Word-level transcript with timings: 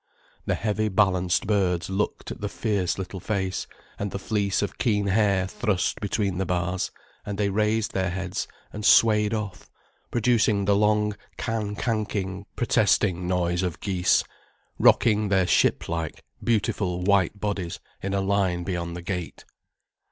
The 0.47 0.55
heavy, 0.55 0.89
balanced 0.89 1.45
birds 1.45 1.87
looked 1.87 2.31
at 2.31 2.41
the 2.41 2.49
fierce 2.49 2.97
little 2.97 3.19
face 3.19 3.67
and 3.99 4.09
the 4.09 4.17
fleece 4.17 4.63
of 4.63 4.79
keen 4.79 5.05
hair 5.05 5.45
thrust 5.45 6.01
between 6.01 6.39
the 6.39 6.45
bars, 6.47 6.89
and 7.23 7.37
they 7.37 7.51
raised 7.51 7.93
their 7.93 8.09
heads 8.09 8.47
and 8.73 8.83
swayed 8.83 9.31
off, 9.31 9.69
producing 10.09 10.65
the 10.65 10.75
long, 10.75 11.15
can 11.37 11.75
canking, 11.75 12.47
protesting 12.55 13.27
noise 13.27 13.61
of 13.61 13.79
geese, 13.79 14.23
rocking 14.79 15.29
their 15.29 15.45
ship 15.45 15.87
like, 15.87 16.23
beautiful 16.43 17.03
white 17.03 17.39
bodies 17.39 17.79
in 18.01 18.15
a 18.15 18.21
line 18.21 18.63
beyond 18.63 18.95
the 18.97 19.03
gate. 19.03 19.45